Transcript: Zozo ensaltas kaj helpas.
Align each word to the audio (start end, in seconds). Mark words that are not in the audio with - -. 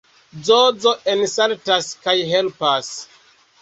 Zozo 0.47 0.93
ensaltas 1.15 1.93
kaj 2.09 2.19
helpas. 2.35 2.95